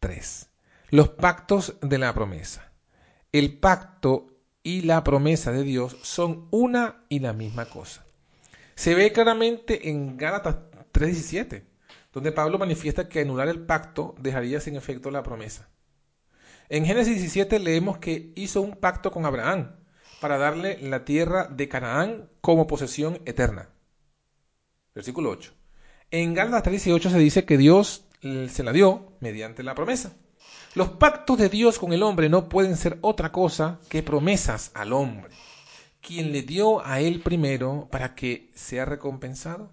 3. 0.00 0.51
Los 0.92 1.08
pactos 1.08 1.76
de 1.80 1.96
la 1.96 2.12
promesa. 2.12 2.70
El 3.32 3.58
pacto 3.58 4.26
y 4.62 4.82
la 4.82 5.02
promesa 5.02 5.50
de 5.50 5.62
Dios 5.62 5.96
son 6.02 6.48
una 6.50 7.06
y 7.08 7.20
la 7.20 7.32
misma 7.32 7.64
cosa. 7.64 8.04
Se 8.74 8.94
ve 8.94 9.10
claramente 9.10 9.88
en 9.88 10.18
Gálatas 10.18 10.56
3:17 10.92 11.62
donde 12.12 12.30
Pablo 12.30 12.58
manifiesta 12.58 13.08
que 13.08 13.20
anular 13.20 13.48
el 13.48 13.64
pacto 13.64 14.14
dejaría 14.18 14.60
sin 14.60 14.76
efecto 14.76 15.10
la 15.10 15.22
promesa. 15.22 15.66
En 16.68 16.84
Génesis 16.84 17.14
17 17.14 17.58
leemos 17.58 17.96
que 17.96 18.34
hizo 18.36 18.60
un 18.60 18.76
pacto 18.76 19.10
con 19.12 19.24
Abraham 19.24 19.76
para 20.20 20.36
darle 20.36 20.76
la 20.82 21.06
tierra 21.06 21.46
de 21.46 21.70
Canaán 21.70 22.28
como 22.42 22.66
posesión 22.66 23.22
eterna. 23.24 23.70
Versículo 24.94 25.30
8. 25.30 25.54
En 26.10 26.34
Gálatas 26.34 26.70
18 26.70 27.08
se 27.08 27.18
dice 27.18 27.46
que 27.46 27.56
Dios 27.56 28.04
se 28.20 28.62
la 28.62 28.72
dio 28.72 29.16
mediante 29.20 29.62
la 29.62 29.74
promesa. 29.74 30.18
Los 30.74 30.88
pactos 30.88 31.36
de 31.36 31.50
Dios 31.50 31.78
con 31.78 31.92
el 31.92 32.02
hombre 32.02 32.30
no 32.30 32.48
pueden 32.48 32.78
ser 32.78 32.96
otra 33.02 33.30
cosa 33.30 33.78
que 33.90 34.02
promesas 34.02 34.70
al 34.72 34.94
hombre, 34.94 35.30
quien 36.00 36.32
le 36.32 36.40
dio 36.40 36.82
a 36.86 37.00
él 37.00 37.20
primero 37.20 37.88
para 37.90 38.14
que 38.14 38.50
sea 38.54 38.86
recompensado. 38.86 39.70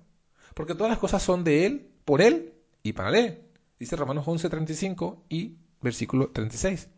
Porque 0.54 0.76
todas 0.76 0.90
las 0.90 1.00
cosas 1.00 1.24
son 1.24 1.46
de 1.46 1.66
él 1.66 1.90
por 2.04 2.22
él 2.22 2.54
y 2.84 2.92
para 2.92 3.18
él. 3.18 3.44
Dice 3.80 3.96
Romanos 3.96 4.28
11, 4.28 4.50
35 4.50 5.24
y 5.30 5.56
versículo 5.82 6.32
36. 6.32 6.90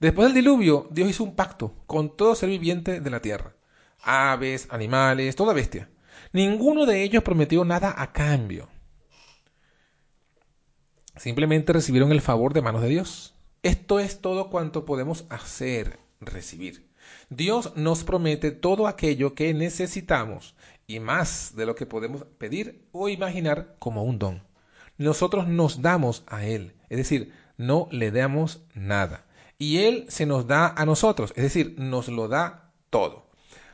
Después 0.00 0.28
del 0.28 0.36
diluvio, 0.36 0.88
Dios 0.90 1.10
hizo 1.10 1.24
un 1.24 1.36
pacto 1.36 1.74
con 1.86 2.16
todo 2.16 2.34
ser 2.34 2.48
viviente 2.48 3.02
de 3.02 3.10
la 3.10 3.20
tierra. 3.20 3.54
Aves, 4.02 4.66
animales, 4.70 5.36
toda 5.36 5.52
bestia. 5.52 5.90
Ninguno 6.32 6.86
de 6.86 7.02
ellos 7.02 7.22
prometió 7.22 7.66
nada 7.66 7.94
a 7.96 8.12
cambio. 8.12 8.70
Simplemente 11.16 11.72
recibieron 11.72 12.10
el 12.10 12.20
favor 12.20 12.52
de 12.54 12.62
manos 12.62 12.82
de 12.82 12.88
Dios. 12.88 13.34
Esto 13.62 14.00
es 14.00 14.20
todo 14.20 14.50
cuanto 14.50 14.84
podemos 14.84 15.26
hacer, 15.28 16.00
recibir. 16.20 16.88
Dios 17.30 17.72
nos 17.76 18.02
promete 18.02 18.50
todo 18.50 18.88
aquello 18.88 19.34
que 19.34 19.54
necesitamos 19.54 20.56
y 20.86 20.98
más 20.98 21.54
de 21.54 21.66
lo 21.66 21.76
que 21.76 21.86
podemos 21.86 22.24
pedir 22.38 22.88
o 22.90 23.08
imaginar 23.08 23.76
como 23.78 24.02
un 24.02 24.18
don. 24.18 24.42
Nosotros 24.98 25.46
nos 25.46 25.82
damos 25.82 26.24
a 26.26 26.46
Él, 26.46 26.74
es 26.88 26.98
decir, 26.98 27.32
no 27.56 27.88
le 27.92 28.10
damos 28.10 28.64
nada. 28.74 29.24
Y 29.56 29.78
Él 29.78 30.06
se 30.08 30.26
nos 30.26 30.46
da 30.48 30.68
a 30.68 30.84
nosotros, 30.84 31.32
es 31.36 31.44
decir, 31.44 31.76
nos 31.78 32.08
lo 32.08 32.26
da 32.28 32.72
todo. 32.90 33.30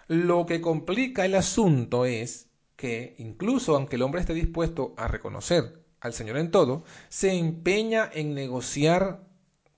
Lo 0.09 0.45
que 0.45 0.61
complica 0.61 1.25
el 1.25 1.35
asunto 1.35 2.05
es 2.05 2.49
que 2.77 3.15
incluso 3.19 3.77
aunque 3.77 3.97
el 3.97 4.03
hombre 4.03 4.21
esté 4.21 4.35
dispuesto 4.35 4.95
a 4.97 5.09
reconocer 5.09 5.80
al 6.01 6.13
Señor 6.13 6.39
en 6.39 6.51
todo, 6.51 6.85
se 7.09 7.33
empeña 7.33 8.09
en 8.13 8.35
negociar 8.35 9.21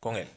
con 0.00 0.16
Él. 0.16 0.28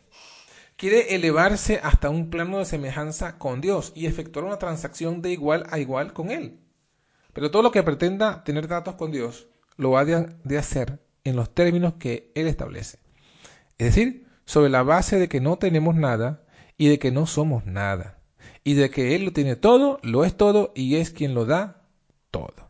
Quiere 0.77 1.15
elevarse 1.15 1.79
hasta 1.81 2.09
un 2.09 2.29
plano 2.29 2.59
de 2.59 2.65
semejanza 2.65 3.37
con 3.37 3.61
Dios 3.61 3.93
y 3.95 4.07
efectuar 4.07 4.45
una 4.45 4.59
transacción 4.59 5.21
de 5.21 5.31
igual 5.31 5.65
a 5.69 5.79
igual 5.79 6.13
con 6.13 6.31
Él. 6.31 6.59
Pero 7.33 7.51
todo 7.51 7.61
lo 7.61 7.71
que 7.71 7.83
pretenda 7.83 8.43
tener 8.43 8.67
datos 8.67 8.95
con 8.95 9.11
Dios 9.11 9.47
lo 9.77 9.91
va 9.91 10.05
de 10.05 10.57
hacer 10.57 10.99
en 11.23 11.35
los 11.35 11.53
términos 11.53 11.93
que 11.99 12.31
Él 12.35 12.47
establece. 12.47 12.99
Es 13.77 13.95
decir, 13.95 14.27
sobre 14.45 14.69
la 14.69 14.83
base 14.83 15.19
de 15.19 15.27
que 15.27 15.41
no 15.41 15.57
tenemos 15.57 15.95
nada 15.95 16.43
y 16.77 16.87
de 16.89 16.99
que 16.99 17.11
no 17.11 17.25
somos 17.25 17.65
nada. 17.65 18.19
Y 18.63 18.73
de 18.73 18.89
que 18.89 19.15
Él 19.15 19.25
lo 19.25 19.33
tiene 19.33 19.55
todo, 19.55 19.99
lo 20.01 20.23
es 20.25 20.35
todo 20.35 20.71
y 20.75 20.95
es 20.95 21.11
quien 21.11 21.33
lo 21.33 21.45
da 21.45 21.87
todo. 22.31 22.64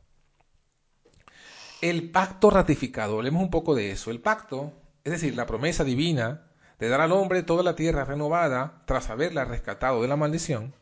El 1.90 2.10
pacto 2.10 2.50
ratificado, 2.50 3.18
hablemos 3.18 3.44
un 3.44 3.50
poco 3.50 3.76
de 3.76 3.92
eso. 3.92 4.10
El 4.12 4.20
pacto, 4.20 4.74
es 5.04 5.12
decir, 5.12 5.36
la 5.36 5.46
promesa 5.46 5.84
divina 5.84 6.48
de 6.80 6.90
dar 6.90 7.02
al 7.02 7.12
hombre 7.12 7.44
toda 7.44 7.64
la 7.64 7.76
tierra 7.76 8.06
renovada 8.06 8.84
tras 8.86 9.10
haberla 9.10 9.46
rescatado 9.46 10.02
de 10.02 10.08
la 10.08 10.16
maldición, 10.16 10.74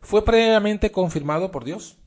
fue 0.00 0.24
previamente 0.24 0.90
confirmado 0.90 1.50
por 1.50 1.64
Dios 1.64 2.00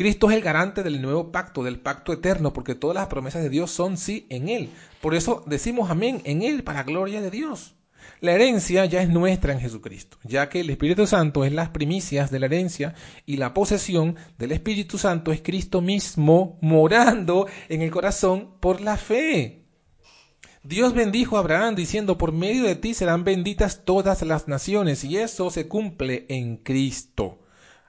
Cristo 0.00 0.30
es 0.30 0.36
el 0.36 0.42
garante 0.42 0.82
del 0.82 1.02
nuevo 1.02 1.30
pacto, 1.30 1.62
del 1.62 1.78
pacto 1.78 2.14
eterno, 2.14 2.54
porque 2.54 2.74
todas 2.74 2.94
las 2.94 3.08
promesas 3.08 3.42
de 3.42 3.50
Dios 3.50 3.70
son 3.70 3.98
sí 3.98 4.26
en 4.30 4.48
Él. 4.48 4.70
Por 5.02 5.14
eso 5.14 5.44
decimos 5.46 5.90
amén 5.90 6.22
en 6.24 6.40
Él, 6.40 6.64
para 6.64 6.84
gloria 6.84 7.20
de 7.20 7.30
Dios. 7.30 7.74
La 8.20 8.32
herencia 8.32 8.84
ya 8.84 9.02
es 9.02 9.08
nuestra 9.08 9.52
en 9.52 9.60
Jesucristo, 9.60 10.18
ya 10.24 10.48
que 10.48 10.60
el 10.60 10.70
Espíritu 10.70 11.06
Santo 11.06 11.44
es 11.44 11.52
las 11.52 11.70
primicias 11.70 12.30
de 12.30 12.38
la 12.38 12.46
herencia 12.46 12.94
y 13.26 13.36
la 13.36 13.54
posesión 13.54 14.16
del 14.38 14.52
Espíritu 14.52 14.98
Santo 14.98 15.32
es 15.32 15.40
Cristo 15.42 15.80
mismo 15.80 16.58
morando 16.60 17.46
en 17.68 17.82
el 17.82 17.90
corazón 17.90 18.54
por 18.60 18.80
la 18.80 18.96
fe. 18.96 19.60
Dios 20.62 20.92
bendijo 20.92 21.36
a 21.36 21.40
Abraham 21.40 21.74
diciendo, 21.74 22.18
por 22.18 22.32
medio 22.32 22.64
de 22.64 22.76
ti 22.76 22.92
serán 22.92 23.24
benditas 23.24 23.86
todas 23.86 24.20
las 24.22 24.46
naciones, 24.46 25.04
y 25.04 25.16
eso 25.16 25.48
se 25.50 25.68
cumple 25.68 26.26
en 26.28 26.58
Cristo, 26.58 27.38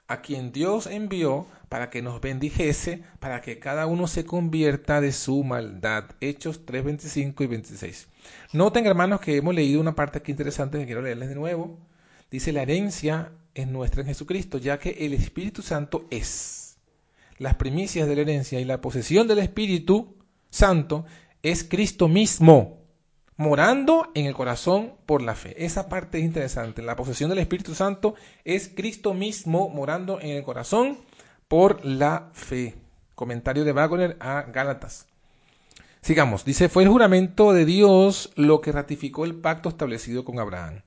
a 0.08 0.22
quien 0.22 0.52
Dios 0.52 0.86
envió 0.86 1.46
para 1.72 1.88
que 1.88 2.02
nos 2.02 2.20
bendijese, 2.20 3.02
para 3.18 3.40
que 3.40 3.58
cada 3.58 3.86
uno 3.86 4.06
se 4.06 4.26
convierta 4.26 5.00
de 5.00 5.10
su 5.10 5.42
maldad. 5.42 6.04
Hechos 6.20 6.66
3, 6.66 6.84
25 6.84 7.44
y 7.44 7.46
26. 7.46 8.08
Noten, 8.52 8.84
hermanos, 8.84 9.22
que 9.22 9.38
hemos 9.38 9.54
leído 9.54 9.80
una 9.80 9.94
parte 9.94 10.18
aquí 10.18 10.32
interesante 10.32 10.76
que 10.76 10.84
quiero 10.84 11.00
leerles 11.00 11.30
de 11.30 11.34
nuevo. 11.34 11.78
Dice, 12.30 12.52
la 12.52 12.60
herencia 12.60 13.32
es 13.54 13.68
nuestra 13.68 14.02
en 14.02 14.08
Jesucristo, 14.08 14.58
ya 14.58 14.78
que 14.78 14.90
el 15.00 15.14
Espíritu 15.14 15.62
Santo 15.62 16.04
es. 16.10 16.76
Las 17.38 17.54
primicias 17.54 18.06
de 18.06 18.16
la 18.16 18.20
herencia 18.20 18.60
y 18.60 18.66
la 18.66 18.82
posesión 18.82 19.26
del 19.26 19.38
Espíritu 19.38 20.14
Santo 20.50 21.06
es 21.42 21.64
Cristo 21.64 22.06
mismo, 22.06 22.82
morando 23.38 24.10
en 24.14 24.26
el 24.26 24.34
corazón 24.34 24.92
por 25.06 25.22
la 25.22 25.34
fe. 25.34 25.54
Esa 25.64 25.88
parte 25.88 26.18
es 26.18 26.24
interesante. 26.24 26.82
La 26.82 26.96
posesión 26.96 27.30
del 27.30 27.38
Espíritu 27.38 27.74
Santo 27.74 28.14
es 28.44 28.68
Cristo 28.68 29.14
mismo 29.14 29.70
morando 29.70 30.20
en 30.20 30.36
el 30.36 30.42
corazón 30.42 30.98
por 31.52 31.84
la 31.84 32.30
fe. 32.32 32.76
Comentario 33.14 33.66
de 33.66 33.72
Wagner 33.72 34.16
a 34.20 34.40
Gálatas. 34.50 35.06
Sigamos, 36.00 36.46
dice, 36.46 36.70
fue 36.70 36.82
el 36.82 36.88
juramento 36.88 37.52
de 37.52 37.66
Dios 37.66 38.32
lo 38.36 38.62
que 38.62 38.72
ratificó 38.72 39.26
el 39.26 39.34
pacto 39.34 39.68
establecido 39.68 40.24
con 40.24 40.38
Abraham. 40.38 40.80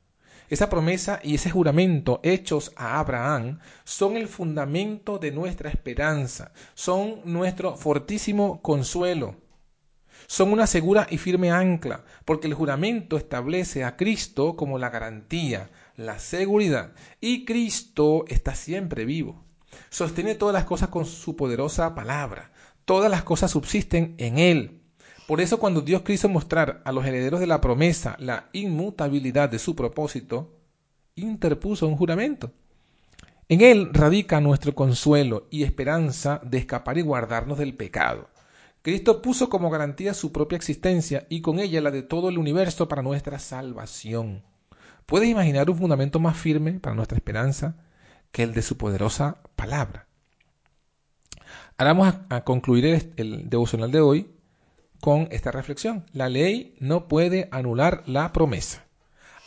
Esa 0.49 0.67
promesa 0.67 1.19
y 1.21 1.35
ese 1.35 1.51
juramento 1.51 2.19
hechos 2.23 2.73
a 2.77 2.99
Abraham 2.99 3.59
son 3.83 4.17
el 4.17 4.27
fundamento 4.27 5.19
de 5.19 5.29
nuestra 5.29 5.69
esperanza, 5.69 6.51
son 6.73 7.21
nuestro 7.25 7.77
fortísimo 7.77 8.59
consuelo, 8.63 9.35
son 10.25 10.51
una 10.51 10.65
segura 10.65 11.05
y 11.11 11.19
firme 11.19 11.51
ancla, 11.51 12.05
porque 12.25 12.47
el 12.47 12.55
juramento 12.55 13.17
establece 13.17 13.83
a 13.83 13.97
Cristo 13.97 14.55
como 14.55 14.79
la 14.79 14.89
garantía, 14.89 15.69
la 15.95 16.17
seguridad, 16.17 16.93
y 17.21 17.45
Cristo 17.45 18.25
está 18.27 18.55
siempre 18.55 19.05
vivo. 19.05 19.44
Sostiene 19.89 20.35
todas 20.35 20.53
las 20.53 20.65
cosas 20.65 20.89
con 20.89 21.05
su 21.05 21.35
poderosa 21.35 21.95
palabra. 21.95 22.51
Todas 22.85 23.09
las 23.09 23.23
cosas 23.23 23.51
subsisten 23.51 24.15
en 24.17 24.37
Él. 24.37 24.81
Por 25.27 25.41
eso 25.41 25.57
cuando 25.57 25.81
Dios 25.81 26.03
quiso 26.03 26.29
mostrar 26.29 26.81
a 26.85 26.91
los 26.91 27.05
herederos 27.05 27.39
de 27.39 27.47
la 27.47 27.61
promesa 27.61 28.15
la 28.19 28.49
inmutabilidad 28.53 29.49
de 29.49 29.57
su 29.57 29.75
propósito, 29.75 30.53
interpuso 31.15 31.87
un 31.87 31.97
juramento. 31.97 32.51
En 33.49 33.61
Él 33.61 33.89
radica 33.91 34.39
nuestro 34.41 34.75
consuelo 34.75 35.47
y 35.49 35.63
esperanza 35.63 36.41
de 36.43 36.59
escapar 36.59 36.97
y 36.97 37.01
guardarnos 37.01 37.57
del 37.57 37.75
pecado. 37.75 38.29
Cristo 38.81 39.23
puso 39.23 39.49
como 39.49 39.71
garantía 39.71 40.13
su 40.13 40.31
propia 40.31 40.57
existencia 40.57 41.25
y 41.27 41.41
con 41.41 41.57
ella 41.57 41.81
la 41.81 41.89
de 41.89 42.03
todo 42.03 42.29
el 42.29 42.37
universo 42.37 42.87
para 42.87 43.01
nuestra 43.01 43.39
salvación. 43.39 44.43
¿Puedes 45.07 45.27
imaginar 45.27 45.69
un 45.71 45.77
fundamento 45.77 46.19
más 46.19 46.37
firme 46.37 46.73
para 46.73 46.95
nuestra 46.95 47.17
esperanza 47.17 47.75
que 48.35 48.43
el 48.43 48.53
de 48.53 48.61
su 48.61 48.75
poderosa 48.75 49.37
palabra? 49.55 50.07
Ahora 51.77 51.93
vamos 51.93 52.15
a, 52.29 52.43
concluir 52.43 52.85
el, 52.85 53.13
el 53.15 53.49
devocional 53.49 53.91
de 53.91 54.01
hoy 54.01 54.29
con 54.99 55.29
esta 55.31 55.51
reflexión. 55.51 56.05
La 56.11 56.27
ley 56.27 56.75
no 56.81 57.07
puede 57.07 57.47
anular 57.53 58.03
la 58.07 58.33
promesa. 58.33 58.83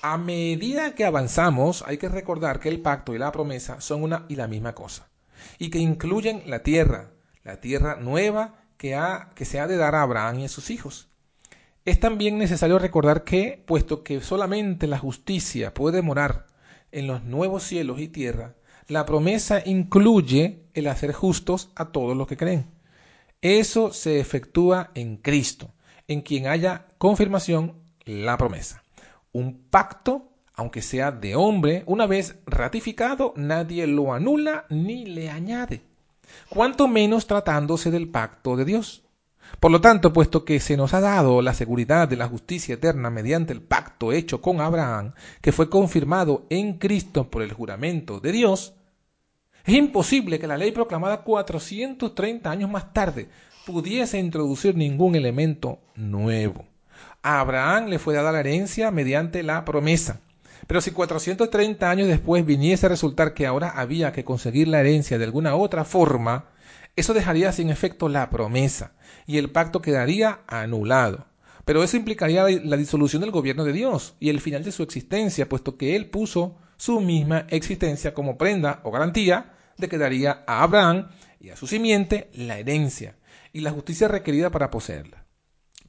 A 0.01 0.17
medida 0.17 0.95
que 0.95 1.05
avanzamos, 1.05 1.85
hay 1.87 1.99
que 1.99 2.09
recordar 2.09 2.61
que 2.61 2.71
el 2.71 2.81
pacto 2.81 3.15
y 3.15 3.19
la 3.19 3.31
promesa 3.31 3.83
son 3.83 4.05
una 4.05 4.25
y 4.27 4.37
la 4.37 4.49
misma 4.49 4.75
cosa, 4.75 5.11
y 5.59 5.69
que 5.69 5.81
incluyen 5.81 6.45
la 6.47 6.63
tierra, 6.63 7.11
la 7.45 7.61
tierra 7.61 7.97
nueva 7.97 8.55
que, 8.79 8.95
ha, 8.95 9.33
que 9.35 9.45
se 9.45 9.61
ha 9.61 9.67
de 9.67 9.77
dar 9.77 9.97
a 9.97 10.03
Abraham 10.03 10.39
y 10.39 10.45
a 10.47 10.49
sus 10.49 10.71
hijos. 10.71 11.11
Es 11.85 12.01
también 12.01 12.39
necesario 12.39 12.79
recordar 12.79 13.25
que, 13.25 13.63
puesto 13.67 14.03
que 14.03 14.23
solamente 14.23 14.87
la 14.87 14.97
justicia 14.97 15.75
puede 15.75 16.01
morar 16.01 16.47
en 16.91 17.07
los 17.07 17.23
nuevos 17.23 17.65
cielos 17.65 18.01
y 18.01 18.09
tierra, 18.09 18.55
la 18.89 19.05
promesa 19.05 19.63
incluye 19.65 20.65
el 20.73 20.87
hacer 20.87 21.13
justos 21.13 21.71
a 21.77 21.93
todos 21.93 22.17
los 22.17 22.27
que 22.27 22.39
creen. 22.39 22.67
Eso 23.43 23.93
se 23.93 24.19
efectúa 24.19 24.91
en 24.95 25.19
Cristo, 25.19 25.71
en 26.09 26.23
quien 26.23 26.47
haya 26.47 26.87
confirmación 26.97 27.75
la 28.07 28.37
promesa. 28.39 28.83
Un 29.33 29.69
pacto, 29.71 30.31
aunque 30.55 30.81
sea 30.81 31.13
de 31.13 31.37
hombre, 31.37 31.85
una 31.87 32.07
vez 32.07 32.37
ratificado, 32.47 33.35
nadie 33.37 33.87
lo 33.87 34.15
anula 34.15 34.65
ni 34.71 35.05
le 35.05 35.29
añade. 35.29 35.83
Cuanto 36.49 36.89
menos 36.89 37.27
tratándose 37.27 37.91
del 37.91 38.09
pacto 38.09 38.57
de 38.57 38.65
Dios. 38.65 39.05
Por 39.61 39.71
lo 39.71 39.81
tanto, 39.81 40.13
puesto 40.13 40.45
que 40.45 40.61
se 40.61 40.77
nos 40.77 40.95
ha 40.95 41.01
dado 41.01 41.43
la 41.43 41.55
seguridad 41.55 42.09
de 42.09 42.17
la 42.17 42.29
justicia 42.29 42.75
eterna 42.75 43.11
mediante 43.11 43.53
el 43.53 43.63
pacto 43.63 44.13
hecho 44.13 44.41
con 44.41 44.61
Abraham, 44.61 45.13
que 45.41 45.53
fue 45.53 45.69
confirmado 45.69 46.47
en 46.51 46.79
Cristo 46.79 47.31
por 47.31 47.43
el 47.43 47.53
juramento 47.53 48.21
de 48.21 48.33
Dios, 48.33 48.75
es 49.69 49.75
imposible 49.75 50.39
que 50.39 50.47
la 50.47 50.57
ley 50.57 50.73
proclamada 50.73 51.23
430 51.23 52.51
años 52.51 52.71
más 52.71 52.95
tarde 52.95 53.29
pudiese 53.67 54.19
introducir 54.19 54.75
ningún 54.75 55.15
elemento 55.15 55.79
nuevo. 55.95 56.65
A 57.23 57.41
Abraham 57.41 57.89
le 57.89 57.99
fue 57.99 58.15
dada 58.15 58.33
la 58.33 58.41
herencia 58.41 58.91
mediante 58.91 59.43
la 59.43 59.67
promesa. 59.67 60.21
Pero 60.67 60.81
si 60.81 60.91
430 60.91 61.91
años 61.91 62.09
después 62.09 62.47
viniese 62.47 62.87
a 62.87 62.89
resultar 62.89 63.35
que 63.35 63.47
ahora 63.47 63.69
había 63.69 64.11
que 64.13 64.25
conseguir 64.25 64.69
la 64.69 64.81
herencia 64.81 65.19
de 65.19 65.25
alguna 65.25 65.55
otra 65.55 65.85
forma, 65.85 66.47
eso 66.97 67.13
dejaría 67.13 67.53
sin 67.53 67.69
efecto 67.69 68.09
la 68.09 68.31
promesa 68.31 68.93
y 69.27 69.37
el 69.37 69.51
pacto 69.51 69.83
quedaría 69.83 70.41
anulado. 70.47 71.27
Pero 71.67 71.83
eso 71.83 71.99
implicaría 71.99 72.47
la 72.65 72.79
disolución 72.79 73.21
del 73.21 73.33
gobierno 73.33 73.65
de 73.65 73.75
Dios 73.75 74.15
y 74.19 74.31
el 74.31 74.41
final 74.41 74.65
de 74.65 74.73
su 74.73 74.83
existencia, 74.83 75.47
puesto 75.47 75.77
que 75.77 75.95
Él 75.95 76.09
puso 76.09 76.57
su 76.79 77.03
misma 77.03 77.45
existencia 77.51 78.15
como 78.15 78.39
prenda 78.39 78.81
o 78.83 78.91
garantía 78.91 79.58
de 79.79 79.89
que 79.89 79.99
daría 79.99 80.45
a 80.47 80.63
Abraham 80.63 81.09
y 81.41 81.51
a 81.51 81.57
su 81.57 81.67
simiente 81.67 82.31
la 82.35 82.59
herencia 82.59 83.17
y 83.53 83.61
la 83.61 83.71
justicia 83.71 84.09
requerida 84.09 84.51
para 84.51 84.71
poseerla 84.71 85.29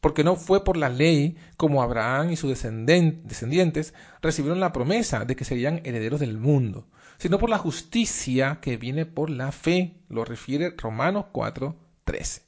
porque 0.01 0.23
no 0.23 0.35
fue 0.35 0.63
por 0.63 0.77
la 0.77 0.89
ley 0.89 1.37
como 1.57 1.81
Abraham 1.81 2.31
y 2.31 2.35
sus 2.35 2.49
descendientes 2.49 3.93
recibieron 4.21 4.59
la 4.59 4.71
promesa 4.71 5.25
de 5.25 5.35
que 5.35 5.45
serían 5.45 5.81
herederos 5.83 6.19
del 6.19 6.37
mundo, 6.37 6.87
sino 7.17 7.37
por 7.37 7.49
la 7.49 7.57
justicia 7.57 8.59
que 8.61 8.77
viene 8.77 9.05
por 9.05 9.29
la 9.29 9.51
fe, 9.51 9.97
lo 10.09 10.23
refiere 10.25 10.73
Romanos 10.77 11.25
4:13. 11.33 12.43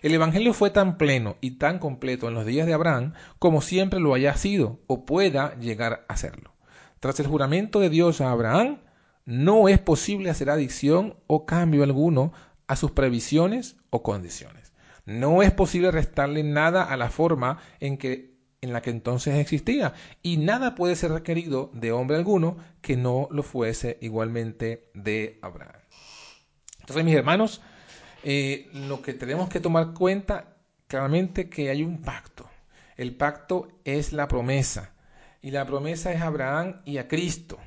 El 0.00 0.14
Evangelio 0.14 0.54
fue 0.54 0.70
tan 0.70 0.96
pleno 0.96 1.36
y 1.40 1.52
tan 1.52 1.78
completo 1.78 2.28
en 2.28 2.34
los 2.34 2.46
días 2.46 2.66
de 2.66 2.72
Abraham 2.72 3.12
como 3.38 3.60
siempre 3.60 4.00
lo 4.00 4.14
haya 4.14 4.34
sido 4.36 4.80
o 4.86 5.04
pueda 5.04 5.58
llegar 5.58 6.06
a 6.08 6.16
serlo. 6.16 6.52
Tras 7.00 7.20
el 7.20 7.26
juramento 7.26 7.80
de 7.80 7.90
Dios 7.90 8.22
a 8.22 8.30
Abraham, 8.30 8.78
no 9.24 9.68
es 9.68 9.78
posible 9.78 10.30
hacer 10.30 10.50
adición 10.50 11.16
o 11.26 11.46
cambio 11.46 11.82
alguno 11.82 12.32
a 12.66 12.76
sus 12.76 12.90
previsiones 12.90 13.76
o 13.90 14.02
condiciones. 14.02 14.72
No 15.06 15.42
es 15.42 15.52
posible 15.52 15.90
restarle 15.90 16.42
nada 16.42 16.84
a 16.84 16.96
la 16.96 17.10
forma 17.10 17.58
en 17.80 17.98
que 17.98 18.34
en 18.64 18.72
la 18.72 18.80
que 18.80 18.88
entonces 18.88 19.34
existía, 19.34 19.92
y 20.22 20.38
nada 20.38 20.74
puede 20.74 20.96
ser 20.96 21.12
requerido 21.12 21.70
de 21.74 21.92
hombre 21.92 22.16
alguno 22.16 22.56
que 22.80 22.96
no 22.96 23.28
lo 23.30 23.42
fuese 23.42 23.98
igualmente 24.00 24.90
de 24.94 25.38
Abraham. 25.42 25.82
Entonces, 26.80 27.04
mis 27.04 27.14
hermanos, 27.14 27.60
eh, 28.22 28.70
lo 28.72 29.02
que 29.02 29.12
tenemos 29.12 29.50
que 29.50 29.60
tomar 29.60 29.92
cuenta 29.92 30.56
claramente 30.88 31.50
que 31.50 31.68
hay 31.68 31.82
un 31.82 32.00
pacto. 32.00 32.48
El 32.96 33.14
pacto 33.14 33.68
es 33.84 34.14
la 34.14 34.28
promesa, 34.28 34.94
y 35.42 35.50
la 35.50 35.66
promesa 35.66 36.12
es 36.12 36.22
a 36.22 36.26
Abraham 36.28 36.80
y 36.86 36.96
a 36.96 37.06
Cristo. 37.06 37.58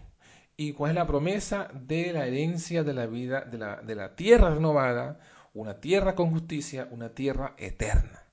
¿Y 0.57 0.73
cuál 0.73 0.91
es 0.91 0.95
la 0.95 1.07
promesa 1.07 1.69
de 1.73 2.11
la 2.11 2.25
herencia 2.25 2.83
de 2.83 2.93
la 2.93 3.05
vida, 3.05 3.41
de 3.41 3.57
la, 3.57 3.77
de 3.77 3.95
la 3.95 4.15
tierra 4.15 4.49
renovada? 4.49 5.19
una 5.57 5.79
tierra 5.79 6.13
con 6.13 6.29
justicia, 6.29 6.87
una 6.91 7.09
tierra 7.09 7.55
eterna. 7.57 8.23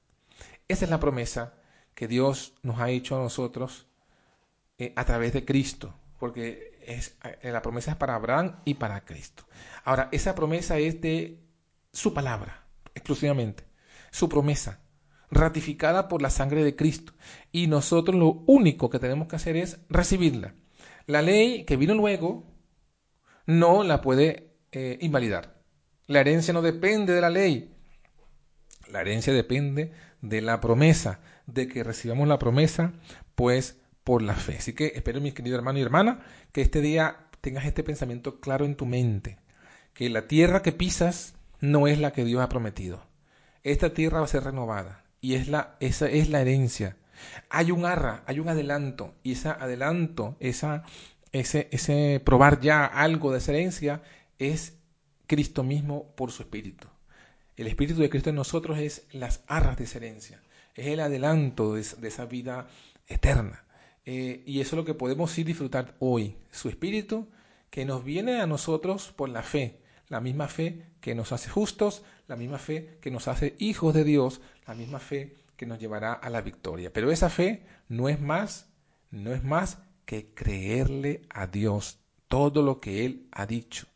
Esa 0.69 0.85
es 0.85 0.91
la 0.91 1.01
promesa 1.01 1.55
que 1.95 2.07
Dios 2.07 2.55
nos 2.63 2.81
ha 2.81 2.91
hecho 2.91 3.17
a 3.17 3.23
nosotros 3.23 3.87
eh, 4.79 4.93
a 4.95 5.05
través 5.07 5.33
de 5.33 5.45
Cristo, 5.45 5.95
porque 6.19 6.79
es, 6.87 7.17
eh, 7.25 7.51
la 7.51 7.63
promesa 7.63 7.93
es 7.93 7.97
para 7.97 8.15
Abraham 8.15 8.61
y 8.67 8.75
para 8.75 9.07
Cristo. 9.07 9.45
Ahora, 9.85 10.11
esa 10.13 10.35
promesa 10.35 10.77
es 10.79 11.01
de 11.01 11.41
su 11.93 12.13
palabra, 12.13 12.67
exclusivamente, 12.95 13.65
su 14.11 14.29
promesa, 14.29 14.81
ratificada 15.31 16.09
por 16.09 16.21
la 16.21 16.29
sangre 16.29 16.63
de 16.63 16.77
Cristo. 16.77 17.15
Y 17.53 17.69
nosotros 17.69 18.19
lo 18.19 18.45
único 18.47 18.91
que 18.91 18.99
tenemos 18.99 19.29
que 19.29 19.37
hacer 19.37 19.57
es 19.57 19.81
recibirla. 19.89 20.55
La 21.07 21.23
ley 21.23 21.65
que 21.65 21.77
vino 21.77 21.95
luego 21.95 22.45
no 23.47 23.85
la 23.85 24.01
puede 24.01 24.55
eh, 24.73 24.99
invalidar. 25.01 25.63
La 26.07 26.21
herencia 26.21 26.55
no 26.55 26.63
depende 26.63 27.13
de 27.13 27.21
la 27.21 27.31
ley. 27.31 27.75
La 28.91 29.01
herencia 29.01 29.33
depende 29.33 29.93
de 30.21 30.41
la 30.41 30.61
promesa, 30.61 31.21
de 31.47 31.69
que 31.69 31.85
recibamos 31.85 32.29
la 32.29 32.39
promesa, 32.39 32.93
pues 33.35 33.81
por 34.05 34.23
la 34.23 34.35
fe. 34.35 34.57
Así 34.59 34.75
que 34.75 34.93
espero, 34.95 35.21
mis 35.21 35.35
queridos 35.35 35.59
hermanos 35.59 35.81
y 35.81 35.83
hermanas, 35.83 36.19
que 36.53 36.61
este 36.61 36.81
día 36.81 37.29
tengas 37.41 37.67
este 37.67 37.83
pensamiento 37.83 38.41
claro 38.41 38.65
en 38.65 38.77
tu 38.77 38.87
mente, 38.87 39.39
que 39.93 40.09
la 40.11 40.27
tierra 40.29 40.63
que 40.63 40.73
pisas 40.73 41.35
no 41.61 41.87
es 41.87 41.99
la 41.99 42.13
que 42.13 42.25
Dios 42.25 42.43
ha 42.43 42.49
prometido. 42.49 43.07
Esta 43.63 43.95
tierra 43.95 44.19
va 44.19 44.25
a 44.25 44.29
ser 44.29 44.45
renovada 44.45 45.05
y 45.21 45.35
es 45.35 45.49
la, 45.49 45.77
esa 45.81 46.09
es 46.09 46.29
la 46.29 46.43
herencia. 46.43 46.97
Hay 47.51 47.71
un 47.71 47.85
arra, 47.85 48.23
hay 48.27 48.41
un 48.41 48.49
adelanto 48.49 49.15
y 49.23 49.33
ese 49.33 49.49
adelanto, 49.49 50.37
esa, 50.41 50.85
ese, 51.33 51.69
ese 51.71 52.21
probar 52.25 52.61
ya 52.61 52.85
algo 52.85 53.33
de 53.33 53.39
esa 53.39 54.03
es 54.39 54.79
Cristo 55.27 55.63
mismo 55.63 56.15
por 56.17 56.31
su 56.31 56.43
Espíritu. 56.43 56.89
El 57.57 57.67
Espíritu 57.67 58.01
de 58.01 58.11
Cristo 58.11 58.31
en 58.31 58.37
nosotros 58.37 58.79
es 58.79 59.07
las 59.13 59.43
arras 59.47 59.77
de 59.77 59.85
esa 59.85 59.99
es 59.99 60.87
el 60.87 61.01
adelanto 61.01 61.75
de, 61.75 61.81
esa 61.81 62.27
vida 62.27 62.69
eterna. 63.07 63.65
Eh, 64.07 64.43
y 64.45 64.61
eso 64.61 64.77
es 64.77 64.79
lo 64.79 64.85
que 64.85 64.95
podemos 64.95 65.31
sí 65.31 65.45
disfrutar 65.45 65.95
hoy, 65.99 66.37
su 66.51 66.69
Espíritu 66.69 67.29
que 67.71 67.85
nos 67.85 68.05
viene 68.05 68.41
a 68.41 68.47
nosotros 68.47 69.13
por 69.17 69.29
la 69.29 69.43
fe, 69.43 69.81
la 70.09 70.21
misma 70.21 70.47
fe 70.47 70.87
que 71.01 71.15
nos 71.15 71.33
hace 71.33 71.49
justos, 71.49 72.05
la 72.29 72.37
misma 72.37 72.59
fe 72.59 72.99
que 73.01 73.11
nos 73.11 73.27
hace 73.27 73.57
hijos 73.59 73.95
de 73.95 74.05
Dios, 74.05 74.41
la 74.67 74.75
misma 74.75 75.01
fe 75.01 75.35
nos 75.67 75.79
llevará 75.79 76.13
a 76.13 76.31
la 76.31 76.41
victoria. 76.41 76.93
Pero 76.93 77.11
esa 77.11 77.31
fe 77.31 77.67
no 77.89 78.09
es 78.09 78.21
más, 78.21 78.71
no 79.11 79.33
es 79.33 79.45
más 79.45 79.79
que 80.05 80.35
creerle 80.35 81.23
a 81.31 81.47
Dios 81.47 82.01
todo 82.29 82.63
lo 82.63 82.81
que 82.81 83.05
Él 83.05 83.29
ha 83.33 83.47
dicho 83.47 83.87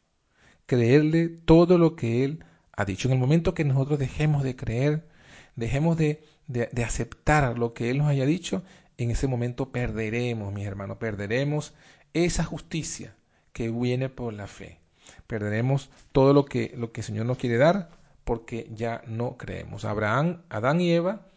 creerle 0.69 1.29
todo 1.29 1.79
lo 1.79 1.97
que 1.97 2.25
Él 2.25 2.45
ha 2.73 2.85
dicho. 2.85 3.09
En 3.09 3.15
el 3.15 3.19
momento 3.19 3.55
que 3.55 3.65
nosotros 3.65 3.99
dejemos 3.99 4.45
de 4.45 4.55
creer, 4.55 5.09
dejemos 5.57 5.97
de, 5.97 6.23
de, 6.47 6.85
aceptar 6.85 7.59
lo 7.59 7.73
que 7.73 7.91
Él 7.91 7.99
nos 7.99 8.09
haya 8.09 8.27
dicho, 8.27 8.63
en 8.99 9.11
ese 9.11 9.27
momento 9.27 9.73
perderemos, 9.73 10.53
mis 10.53 10.67
hermanos, 10.67 10.99
perderemos 10.99 11.75
esa 12.13 12.45
justicia 12.45 13.17
que 13.55 13.71
viene 13.71 14.11
por 14.11 14.35
la 14.35 14.47
fe. 14.47 14.79
Perderemos 15.27 15.89
todo 16.13 16.35
lo 16.35 16.45
que, 16.45 16.75
lo 16.77 16.93
que 16.93 17.01
el 17.01 17.07
Señor 17.07 17.25
nos 17.25 17.39
quiere 17.39 17.57
dar 17.57 17.89
porque 18.25 18.69
ya 18.75 19.01
no 19.07 19.39
creemos. 19.39 19.87
Abraham, 19.87 20.43
Adán 20.51 20.83
y 20.83 20.93
Eva 20.93 21.29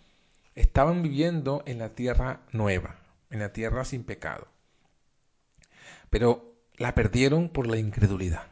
estaban 0.55 1.01
viviendo 1.01 1.63
en 1.65 1.79
la 1.79 1.95
tierra 1.95 2.41
nueva, 2.51 2.99
en 3.29 3.39
la 3.39 3.53
tierra 3.53 3.85
sin 3.85 4.03
pecado. 4.03 4.47
Pero 6.09 6.55
la 6.75 6.95
perdieron 6.95 7.49
por 7.49 7.67
la 7.67 7.77
incredulidad. 7.77 8.43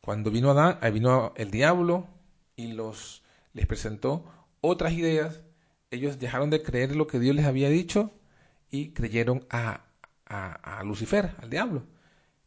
Cuando 0.00 0.30
vino 0.30 0.50
Adán, 0.50 0.78
vino 0.92 1.32
el 1.36 1.50
diablo 1.50 2.08
y 2.56 2.72
los 2.72 3.22
les 3.52 3.66
presentó 3.66 4.24
otras 4.60 4.92
ideas, 4.92 5.42
ellos 5.90 6.18
dejaron 6.18 6.50
de 6.50 6.62
creer 6.62 6.96
lo 6.96 7.06
que 7.06 7.20
Dios 7.20 7.36
les 7.36 7.46
había 7.46 7.68
dicho 7.68 8.12
y 8.70 8.92
creyeron 8.92 9.46
a, 9.48 9.84
a, 10.26 10.82
Lucifer, 10.84 11.34
al 11.38 11.50
diablo. 11.50 11.86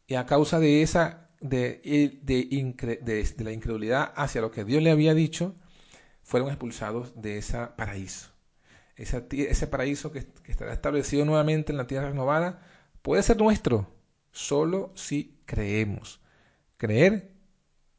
Y 0.06 0.14
a 0.14 0.26
causa 0.26 0.60
de 0.60 0.82
esa 0.82 1.30
de, 1.40 1.80
de, 2.22 2.98
de, 3.02 3.44
la 3.44 3.52
incredulidad 3.52 4.12
hacia 4.16 4.40
lo 4.40 4.50
que 4.50 4.64
Dios 4.64 4.82
le 4.82 4.90
había 4.90 5.14
dicho, 5.14 5.54
fueron 6.22 6.50
expulsados 6.50 7.20
de 7.20 7.38
ese 7.38 7.58
paraíso. 7.76 8.30
Ese, 8.98 9.66
paraíso 9.68 10.10
que, 10.10 10.26
estará 10.46 10.72
establecido 10.72 11.24
nuevamente 11.24 11.70
en 11.70 11.78
la 11.78 11.86
tierra 11.86 12.08
renovada 12.08 12.60
puede 13.00 13.22
ser 13.22 13.38
nuestro, 13.38 13.94
solo 14.32 14.92
si 14.96 15.38
creemos. 15.46 16.20
Creer 16.76 17.30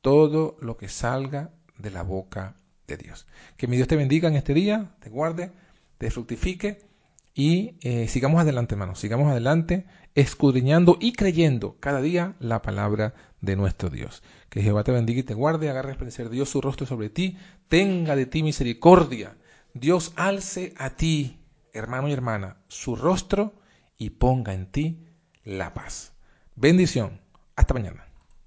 todo 0.02 0.58
lo 0.60 0.76
que 0.76 0.90
salga 0.90 1.54
de 1.78 1.90
la 1.90 2.04
boca 2.04 2.58
de 2.86 2.98
Dios. 2.98 3.28
Que 3.56 3.68
mi 3.68 3.78
Dios 3.78 3.88
te 3.88 3.96
bendiga 3.96 4.28
en 4.28 4.36
este 4.36 4.54
día, 4.54 4.96
te 5.00 5.10
guarde, 5.10 5.52
te 5.98 6.12
fructifique 6.12 6.82
y 7.34 7.78
eh, 7.82 8.10
sigamos 8.10 8.42
adelante, 8.42 8.76
hermanos, 8.76 9.00
sigamos 9.00 9.32
adelante, 9.32 9.86
escudriñando 10.16 10.98
y 11.00 11.14
creyendo 11.14 11.78
cada 11.80 12.02
día 12.02 12.36
la 12.40 12.62
palabra 12.62 13.14
de 13.40 13.56
nuestro 13.56 13.90
Dios. 13.90 14.22
Que 14.50 14.62
Jehová 14.62 14.84
te 14.84 14.92
bendiga 14.92 15.22
y 15.22 15.24
te 15.24 15.34
guarde, 15.34 15.70
haga 15.70 15.82
resplandecer 15.82 16.30
Dios 16.30 16.50
su 16.50 16.60
rostro 16.60 16.86
sobre 16.86 17.10
ti, 17.10 17.38
tenga 17.70 18.18
de 18.18 18.26
ti 18.26 18.44
misericordia. 18.44 19.38
Dios 19.74 20.14
alce 20.16 20.74
a 20.78 20.92
ti, 20.92 21.40
hermano 21.74 22.08
y 22.08 22.14
hermana, 22.14 22.58
su 22.68 22.96
rostro 22.96 23.54
y 23.98 24.12
ponga 24.12 24.54
en 24.54 24.72
ti 24.72 25.06
la 25.44 25.74
paz. 25.74 26.14
Bendición. 26.56 27.22
Hasta 27.56 27.74
mañana. 27.74 28.09